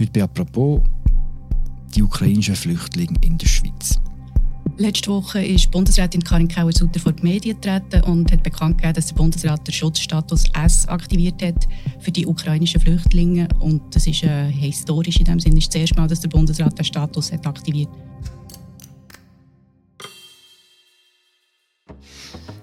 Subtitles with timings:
[0.00, 0.80] Heute bei «Apropos»
[1.94, 4.00] die ukrainischen Flüchtlinge in der Schweiz.
[4.78, 9.08] Letzte Woche ist Bundesrätin Karin Kauer-Sutter vor die Medien getreten und hat bekannt gegeben, dass
[9.08, 11.68] der Bundesrat den Schutzstatus S aktiviert hat
[11.98, 13.46] für die ukrainischen Flüchtlinge.
[13.58, 15.58] Und das ist äh, historisch in dem Sinne.
[15.58, 17.90] Es ist das erste Mal, dass der Bundesrat den Status hat aktiviert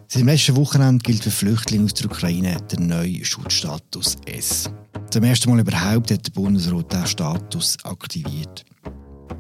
[0.07, 4.71] Seit dem letzten Wochenende gilt für Flüchtlinge aus der Ukraine der neue Schutzstatus S.
[5.18, 8.64] Zum ersten Mal überhaupt hat der Bundesrat diesen Status aktiviert.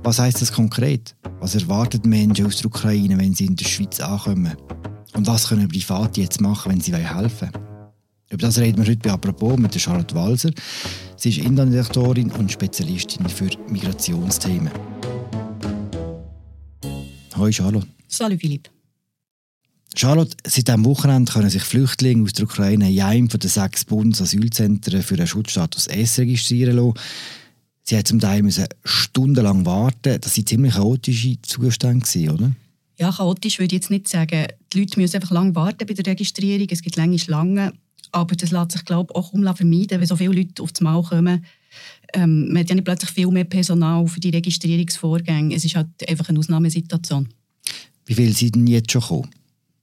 [0.01, 1.15] Was heißt das konkret?
[1.39, 4.57] Was erwarten Menschen aus der Ukraine, wenn sie in der Schweiz ankommen?
[5.13, 7.63] Und was können Private jetzt machen, wenn sie helfen wollen?
[8.31, 10.49] Über das reden wir heute bei «Apropos» mit Charlotte Walser.
[11.15, 14.71] Sie ist Internetdirektorin und Spezialistin für Migrationsthemen.
[17.35, 17.87] Hallo Charlotte.
[18.07, 18.67] Salut Philipp.
[19.99, 23.83] Charlotte, seit diesem Wochenende können sich Flüchtlinge aus der Ukraine in einem von den sechs
[23.83, 26.93] Bundesasylzentren für den Schutzstatus S registrieren lassen.
[27.83, 30.19] Sie mussten zum Teil müssen stundenlang warten.
[30.21, 32.51] Das waren ziemlich chaotische Zustände, oder?
[32.99, 34.45] Ja, chaotisch würde ich jetzt nicht sagen.
[34.71, 36.67] Die Leute müssen einfach lange warten bei der Registrierung.
[36.69, 37.71] Es gibt lange Schlangen.
[38.11, 41.01] Aber das lässt sich, glaube ich, auch kaum vermeiden, wenn so viele Leute aufs Mal
[41.01, 41.43] kommen.
[42.13, 45.55] Ähm, man hat ja nicht plötzlich viel mehr Personal für die Registrierungsvorgänge.
[45.55, 47.29] Es ist halt einfach eine Ausnahmesituation.
[48.05, 49.29] Wie viele sind denn jetzt schon gekommen?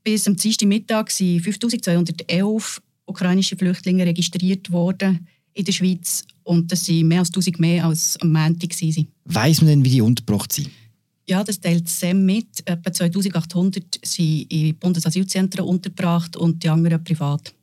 [0.04, 6.24] Bis am Dienstag Mittag sind 5211 ukrainische Flüchtlinge registriert worden in der Schweiz.
[6.42, 8.70] Und das sind mehr als 1000 mehr als am Montag.
[9.24, 10.68] Weiss man denn, wie die untergebracht sind?
[11.26, 12.48] Ja, das teilt SEM mit.
[12.66, 17.54] Etwa 2800 sind in Bundesasylzentren untergebracht und die anderen privat.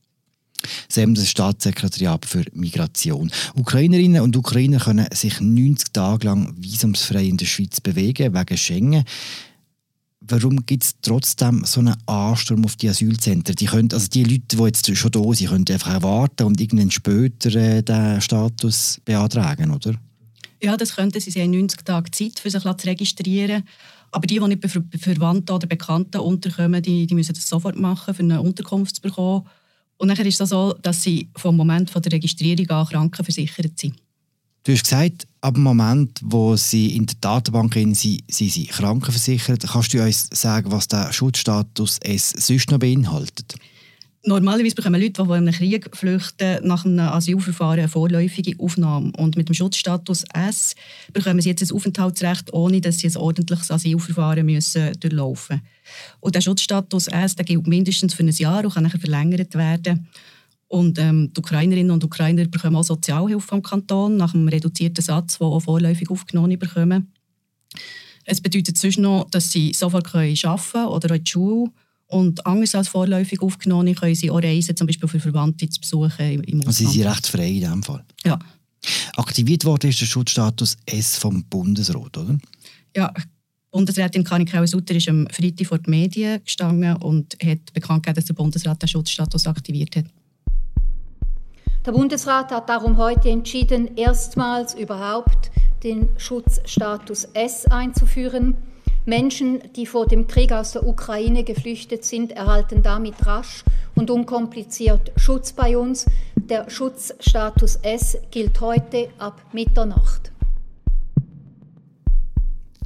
[0.90, 3.32] SEM, das Staatssekretariat für Migration.
[3.54, 9.04] Ukrainerinnen und Ukrainer können sich 90 Tage lang visumsfrei in der Schweiz bewegen, wegen Schengen
[10.22, 13.56] warum gibt es trotzdem so einen Ansturm auf die Asylzentren?
[13.56, 16.92] Die, können, also die Leute, die jetzt schon da sind, können einfach warten und irgendwann
[16.92, 19.96] später äh, den Status beantragen, oder?
[20.62, 21.32] Ja, das könnten sie.
[21.32, 23.64] Sie haben 90 Tage Zeit, für sich zu registrieren.
[24.12, 28.14] Aber die, die nicht bei Verwandten oder Bekannten unterkommen, die, die müssen das sofort machen,
[28.14, 29.48] für eine Unterkunft zu bekommen.
[29.98, 33.96] Und dann ist es so, dass sie vom Moment der Registrierung an krankenversichert sind.
[34.64, 39.66] Du hast gesagt, ab dem Moment, wo sie in der Datenbank sind, sind sie krankenversichert.
[39.68, 43.56] Kannst du uns sagen, was der Schutzstatus es sonst noch beinhaltet?
[44.24, 49.12] Normalerweise bekommen Leute, die in einem Krieg flüchten, nach einem Asylverfahren eine vorläufige Aufnahme.
[49.18, 50.76] Und mit dem Schutzstatus S
[51.12, 55.68] bekommen sie jetzt ein Aufenthaltsrecht, ohne dass sie ein ordentliches Asylverfahren müssen durchlaufen müssen.
[56.20, 60.08] Und der Schutzstatus S der gilt mindestens für ein Jahr und kann nachher verlängert werden.
[60.72, 65.38] Und ähm, die Ukrainerinnen und Ukrainer bekommen auch Sozialhilfe vom Kanton nach einem reduzierten Satz,
[65.38, 67.12] der auch vorläufig aufgenommen bekommen.
[68.24, 71.72] Es bedeutet sonst noch, dass sie sofort arbeiten können oder auch in die Schule.
[72.08, 76.42] Und anders als vorläufig aufgenommen können sie auch reisen, zum Beispiel für Verwandte zu besuchen
[76.42, 76.68] im Ausland.
[76.68, 78.06] Also sie sind recht frei in diesem Fall?
[78.24, 78.40] Ja.
[79.18, 82.38] Aktiviert worden ist der Schutzstatus S vom Bundesrat, oder?
[82.96, 83.14] Ja,
[83.72, 88.26] Bundesrätin Karin Kauer-Sutter ist am Freitag vor die Medien gestanden und hat bekannt gegeben, dass
[88.26, 90.06] der Bundesrat den Schutzstatus aktiviert hat.
[91.84, 95.50] Der Bundesrat hat darum heute entschieden, erstmals überhaupt
[95.84, 98.56] den Schutzstatus S einzuführen.
[99.08, 103.64] Menschen, die vor dem Krieg aus der Ukraine geflüchtet sind, erhalten damit rasch
[103.96, 106.06] und unkompliziert Schutz bei uns.
[106.36, 110.32] Der Schutzstatus S gilt heute ab Mitternacht.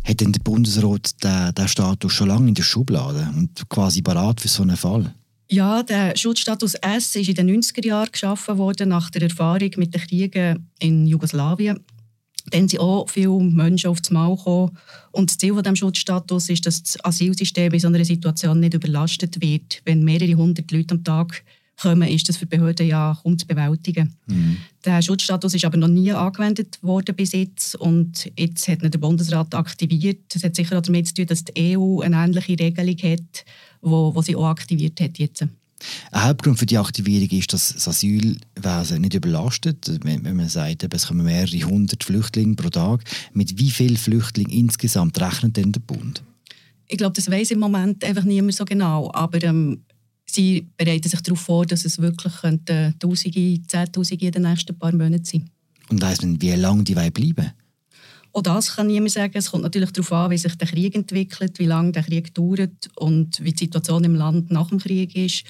[0.06, 4.40] Hat denn der Bundesrat den, den Status schon lange in der Schublade und quasi parat
[4.40, 5.14] für so einen Fall?
[5.48, 9.94] Ja, der Schutzstatus S ist in den 90er Jahren geschaffen worden, nach der Erfahrung mit
[9.94, 11.80] den Kriegen in Jugoslawien.
[12.52, 14.78] Dann sind auch viele Menschen aufs Maul gekommen.
[15.12, 19.42] Und das Ziel dieses Schutzstatus ist, dass das Asylsystem in so einer Situation nicht überlastet
[19.42, 19.82] wird.
[19.86, 21.44] Wenn mehrere hundert Leute am Tag
[21.82, 24.16] kommen, ist das für die Behörden ja kaum zu bewältigen.
[24.28, 24.58] Mhm.
[24.86, 27.76] Der Schutzstatus ist aber noch nie angewendet worden bis jetzt.
[27.76, 30.34] Und jetzt hat ihn der Bundesrat aktiviert.
[30.34, 33.46] Das hat sicher auch damit zu tun, dass die EU eine ähnliche Regelung hat
[33.86, 35.46] wo, wo sie auch aktiviert hat jetzt.
[36.12, 40.00] Ein Hauptgrund für die Aktivierung ist, dass das Asylwesen nicht überlastet.
[40.04, 43.04] Wenn, wenn man sagt, es kommen mehrere hundert Flüchtlinge pro Tag.
[43.34, 46.24] Mit wie vielen Flüchtlingen insgesamt rechnet denn der Bund?
[46.88, 49.12] Ich glaube, das weiß im Moment einfach niemand so genau.
[49.14, 49.82] Aber ähm,
[50.36, 52.34] sie bereiten sich darauf vor, dass es wirklich
[53.00, 55.50] Tausende, Zehntausende in den nächsten paar Monaten sein
[55.90, 57.52] Und weiss man, wie lange die bleiben?
[58.34, 59.32] Auch das kann niemand sagen.
[59.36, 62.90] Es kommt natürlich darauf an, wie sich der Krieg entwickelt, wie lange der Krieg dauert
[62.96, 65.46] und wie die Situation im Land nach dem Krieg ist.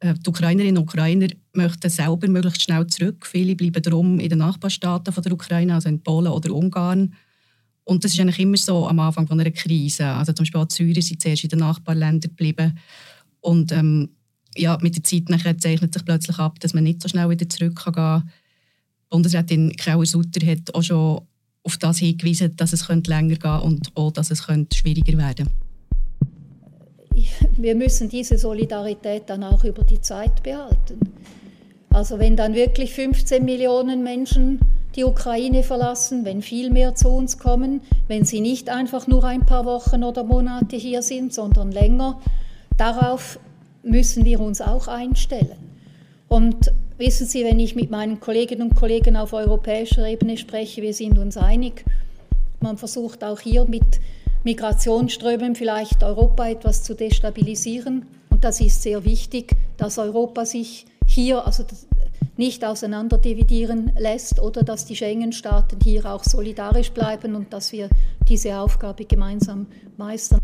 [0.00, 3.26] Äh, die Ukrainerinnen und Ukrainer möchten selber möglichst schnell zurück.
[3.26, 7.14] Viele bleiben darum in den Nachbarstaaten von der Ukraine, also in Polen oder Ungarn.
[7.84, 10.06] Und das ist eigentlich immer so am Anfang von einer Krise.
[10.06, 12.78] Also zum Beispiel auch die Syrer sind zuerst in den Nachbarländern geblieben.
[13.40, 14.08] Und ähm,
[14.56, 17.48] ja, mit der Zeit nachher zeichnet sich plötzlich ab, dass man nicht so schnell wieder
[17.48, 18.30] zurück kann gehen.
[19.10, 21.20] Bundesrätin Kauer-Sutter hat auch schon
[21.62, 25.64] auf das hingewiesen, dass es länger gehen könnte und auch, dass es schwieriger werden könnte.
[27.56, 30.98] Wir müssen diese Solidarität dann auch über die Zeit behalten.
[31.90, 34.58] Also wenn dann wirklich 15 Millionen Menschen
[34.96, 39.46] die Ukraine verlassen, wenn viel mehr zu uns kommen, wenn sie nicht einfach nur ein
[39.46, 42.20] paar Wochen oder Monate hier sind, sondern länger,
[42.76, 43.38] darauf
[43.84, 45.56] müssen wir uns auch einstellen.
[46.28, 50.94] Und wissen Sie, wenn ich mit meinen Kolleginnen und Kollegen auf europäischer Ebene spreche, wir
[50.94, 51.84] sind uns einig,
[52.60, 54.00] man versucht auch hier mit
[54.42, 58.06] Migrationsströmen vielleicht Europa etwas zu destabilisieren.
[58.30, 61.64] Und das ist sehr wichtig, dass Europa sich hier also
[62.36, 67.88] nicht auseinanderdividieren lässt oder dass die Schengen-Staaten hier auch solidarisch bleiben und dass wir
[68.28, 69.66] diese Aufgabe gemeinsam
[69.96, 70.40] meistern.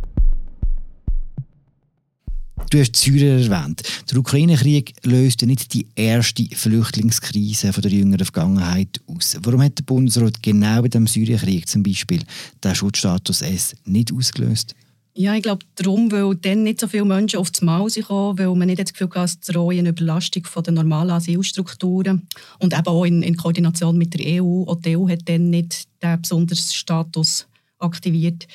[2.68, 3.82] Du hast Syrien erwähnt.
[4.10, 9.36] Der Ukraine-Krieg löste nicht die erste Flüchtlingskrise von der jüngeren Vergangenheit aus.
[9.42, 12.20] Warum hat der Bundesrat genau bei dem Syrienkrieg zum Beispiel
[12.62, 14.74] den Schutzstatus S nicht ausgelöst?
[15.14, 18.68] Ja, ich glaube darum, weil dann nicht so viele Menschen aufs Maul kommen, weil man
[18.68, 22.28] nicht das Gefühl hatte, es drohe eine Überlastung der normalen Asylstrukturen
[22.60, 24.62] und eben auch in, in Koordination mit der EU.
[24.66, 27.46] Auch die EU hat dann nicht den besonderen Status
[27.80, 28.46] aktiviert.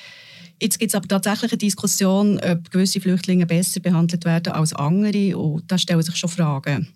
[0.61, 5.37] Jetzt gibt es aber tatsächlich eine Diskussion, ob gewisse Flüchtlinge besser behandelt werden als andere.
[5.37, 6.87] Und da stellen sich schon Fragen.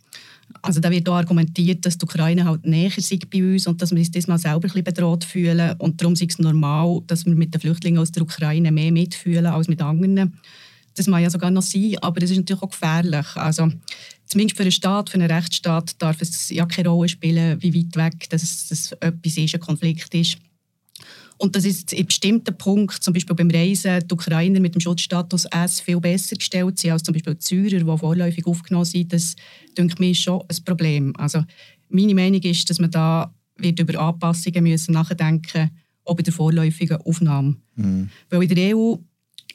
[0.62, 3.92] Also da wird auch argumentiert, dass die Ukraine halt näher sind bei uns und dass
[3.92, 5.76] wir uns diesmal selber ein bisschen bedroht fühlen.
[5.78, 9.46] Und darum ist es normal, dass wir mit den Flüchtlingen aus der Ukraine mehr mitfühlen
[9.46, 10.40] als mit anderen.
[10.96, 13.28] Das mag ja sogar noch sein, aber es ist natürlich auch gefährlich.
[13.36, 13.72] Also,
[14.26, 17.96] zumindest für einen Staat, für einen Rechtsstaat, darf es ja keine Rolle spielen, wie weit
[17.96, 20.40] weg das, das etwas ist, ein Konflikt ist.
[21.40, 25.46] Und das ist in bestimmten Punkten, zum Beispiel beim Reisen, die Ukrainer mit dem Schutzstatus
[25.46, 29.14] S viel besser gestellt sind als zum Beispiel die Syrer, die vorläufig aufgenommen sind.
[29.14, 29.36] Das,
[29.78, 31.16] denke ich, schon ein Problem.
[31.18, 31.44] Also
[31.88, 35.72] meine Meinung ist, dass man da wird über Anpassungen müssen nachdenken
[36.04, 37.56] auch bei der vorläufigen Aufnahme.
[37.76, 38.10] Mhm.
[38.30, 38.96] Weil in der EU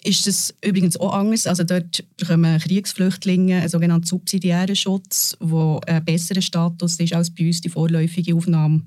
[0.04, 1.46] ist es übrigens auch anders.
[1.46, 7.46] Also dort bekommen Kriegsflüchtlinge einen sogenannten subsidiären Schutz, der ein besserer Status ist als bei
[7.46, 8.82] uns die vorläufige Aufnahme.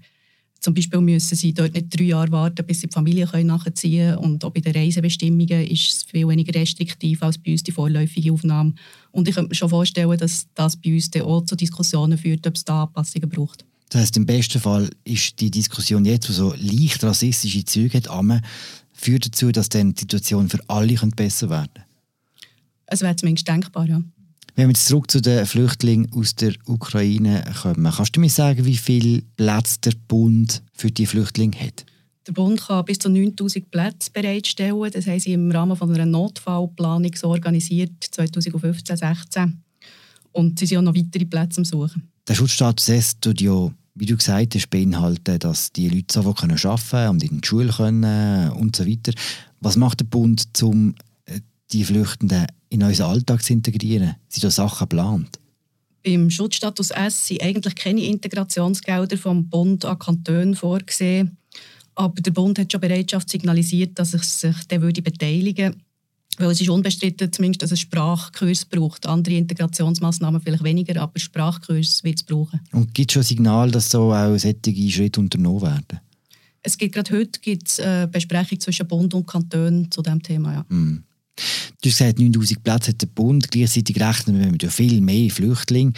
[0.67, 4.17] Zum Beispiel müssen sie dort nicht drei Jahre warten, bis sie die Familie nachziehen können.
[4.17, 8.33] Und auch bei den Reisebestimmungen ist es viel weniger restriktiv als bei uns die vorläufige
[8.33, 8.73] Aufnahme.
[9.11, 12.45] Und ich könnte mir schon vorstellen, dass das bei uns dann auch zu Diskussionen führt,
[12.45, 13.63] ob es da Anpassungen braucht.
[13.87, 18.43] Das heißt, im besten Fall ist die Diskussion jetzt, die so leicht rassistische Züge hat,
[18.91, 21.87] führt dazu, dass dann die Situation für alle besser werden könnte?
[22.87, 24.01] Es wäre zumindest denkbar, ja.
[24.57, 28.65] Wenn wir jetzt zurück zu den Flüchtlingen aus der Ukraine kommen, kannst du mir sagen,
[28.65, 31.85] wie viele Plätze der Bund für die Flüchtlinge hat?
[32.25, 34.89] Der Bund kann bis zu 9000 Plätze bereitstellen.
[34.91, 39.51] Das haben sie im Rahmen von einer Notfallplanung so organisiert, 2015-16.
[40.31, 42.09] Und sie sind auch noch weitere Plätze am Suchen.
[42.27, 46.55] Der Schutzstatus S tut ja, wie du gesagt hast, beinhalten, dass die Leute so arbeiten
[46.55, 49.11] können und in die Schule können und so weiter.
[49.59, 50.95] Was macht der Bund, um
[51.71, 54.15] die Flüchtenden in unseren Alltag zu integrieren?
[54.27, 55.39] Sind da Sachen geplant?
[56.03, 61.37] Beim Schutzstatus S sind eigentlich keine Integrationsgelder vom Bund an Kantonen vorgesehen.
[61.95, 65.87] Aber der Bund hat schon Bereitschaft signalisiert, dass er sich dann würde beteiligen würde.
[66.37, 69.07] Weil es ist unbestritten, zumindest, dass es Sprachkurs braucht.
[69.07, 72.61] Andere Integrationsmaßnahmen vielleicht weniger, aber Sprachkurs wird es brauchen.
[72.71, 75.99] Und gibt es schon ein Signal, dass so auch solche Schritte unternommen werden?
[76.61, 80.53] Es gibt gerade heute gibt's, äh, Besprechung zwischen Bund und Kantonen zu diesem Thema.
[80.53, 80.65] Ja.
[80.75, 81.03] Mm.
[81.81, 83.49] Du hast gesagt, 9000 Plätze hat der Bund.
[83.51, 85.93] Gleichzeitig rechnen wir mit viel mehr Flüchtlingen.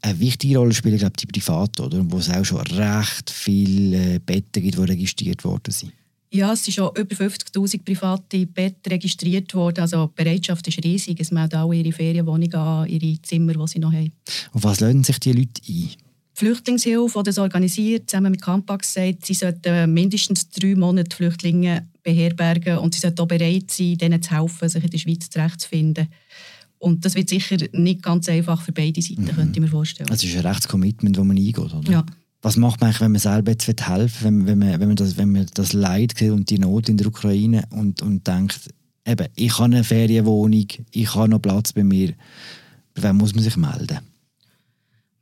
[0.00, 2.04] Eine wichtige Rolle spielen glaube ich, die Privaten, oder?
[2.08, 5.92] wo es auch schon recht viele Betten gibt, die registriert worden sind.
[6.30, 9.80] Ja, es sind schon über 50'000 private Betten registriert worden.
[9.80, 11.18] Also die Bereitschaft ist riesig.
[11.20, 14.12] Es melden auch ihre Ferienwohnungen an, ihre Zimmer, die sie noch haben.
[14.52, 16.07] Und was lassen sich die Leute ein?
[16.38, 21.88] Die Flüchtlingshilfe, die das organisiert, zusammen mit Campax, sagt, sie sollten mindestens drei Monate Flüchtlinge
[22.04, 26.08] beherbergen und sie sollten auch bereit sein, denen zu helfen, sich in der Schweiz zurechtzufinden.
[26.78, 29.28] Und das wird sicher nicht ganz einfach für beide Seiten, mhm.
[29.30, 30.08] könnte ich mir vorstellen.
[30.10, 31.90] Also es ist ein Rechtscommitment, das man eingeht, oder?
[31.90, 32.06] Ja.
[32.40, 34.96] Was macht man eigentlich, wenn man selber jetzt helfen will, wenn, wenn, man, wenn, man
[34.96, 38.68] das, wenn man das Leid sieht und die Not in der Ukraine und, und denkt,
[39.04, 42.14] eben, ich habe eine Ferienwohnung, ich habe noch Platz bei mir.
[42.94, 43.98] Bei wem muss man sich melden?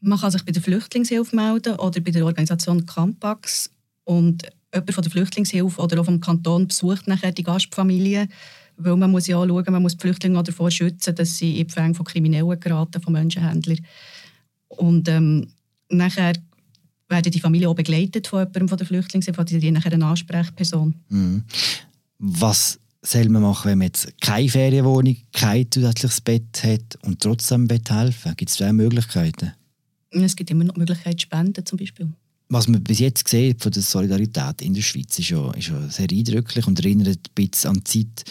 [0.06, 3.70] Man kann sich bei der Flüchtlingshilfe melden oder bei der Organisation Campax.
[4.04, 8.28] Und jemand von der Flüchtlingshilfe oder auch vom Kanton besucht nachher die Gastfamilie.
[8.76, 11.72] Weil man muss ja schauen, man muss die Flüchtlinge davor schützen, dass sie in die
[11.72, 13.80] Fänge von Kriminellen geraten, von Menschenhändlern.
[14.68, 15.48] Und ähm,
[15.90, 16.34] nachher
[17.08, 20.94] werden die Familien auch begleitet von jemandem von der Flüchtlingshilfe, die die nachher eine Ansprechperson.
[21.08, 21.42] Mhm.
[22.20, 27.66] Was soll man machen, wenn man jetzt keine Ferienwohnung, kein zusätzliches Bett hat und trotzdem
[27.66, 28.34] Bett helfen?
[28.36, 29.52] Gibt es da Möglichkeiten?
[30.24, 32.08] Es gibt immer noch Möglichkeiten, Spenden zum Beispiel.
[32.48, 35.88] was man bis jetzt sieht von der Solidarität in der Schweiz ist ja, ist ja
[35.88, 38.24] sehr eindrücklich und erinnert ein bisschen an die Zeit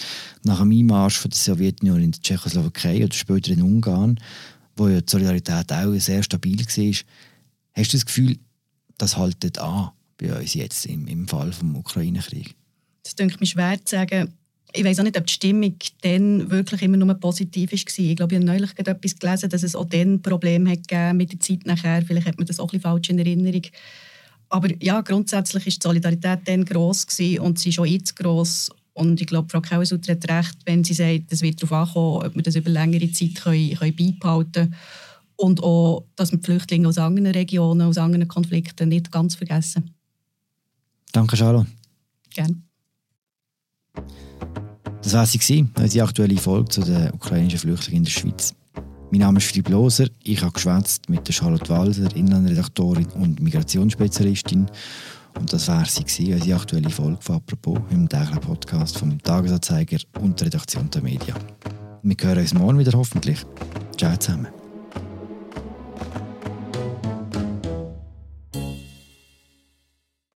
[0.43, 4.19] nach dem Einmarsch von der Sowjetunion in der Tschechoslowakei oder später in Ungarn,
[4.77, 6.93] wo ja die Solidarität auch sehr stabil war.
[7.73, 8.37] Hast du das Gefühl,
[8.97, 12.55] das haltet an bei uns jetzt im, im Fall des Ukraine-Krieg?
[13.03, 14.33] Das denke mir schwer zu sagen.
[14.73, 17.77] Ich weiß auch nicht, ob die Stimmung dann wirklich immer nur positiv war.
[17.77, 21.39] Ich glaube, ich habe neulich etwas gelesen, dass es auch dann Probleme hat mit der
[21.39, 22.01] Zeit nachher.
[22.01, 23.61] Vielleicht hat man das auch ein bisschen falsch in Erinnerung.
[24.49, 27.05] Aber ja, grundsätzlich war die Solidarität dann gross
[27.39, 28.69] und sie ist auch jetzt gross.
[28.93, 32.35] Und ich glaube, Frau Kausutter hat recht, wenn sie sagt, es wird darauf ankommen, ob
[32.35, 34.75] wir das über längere Zeit können, können beibehalten können.
[35.37, 39.93] Und auch, dass wir die Flüchtlinge aus anderen Regionen, aus anderen Konflikten nicht ganz vergessen.
[41.11, 41.67] Danke, Sharon.
[42.33, 42.61] Gerne.
[45.05, 48.55] Das war sie, unsere aktuelle Folge zu den ukrainischen Flüchtlingen in der Schweiz.
[49.11, 50.07] Mein Name ist Philipp Loser.
[50.23, 54.65] Ich habe geschwätzt mit der Charlotte Walser, Inlandredaktorin und Migrationsspezialistin.
[55.37, 60.39] Und das war sie, unsere aktuelle Folge von «Apropos» im täglichen Podcast vom Tagesanzeiger und
[60.39, 61.35] der Redaktion der Medien.
[62.01, 63.45] Wir hören uns morgen wieder hoffentlich.
[63.95, 64.64] Ciao zusammen.